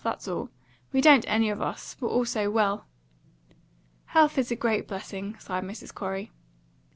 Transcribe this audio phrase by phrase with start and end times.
[0.03, 0.49] That's all.
[0.91, 2.87] We don't any of us; we're all so well."
[4.05, 5.93] "Health is a great blessing," sighed Mrs.
[5.93, 6.31] Corey.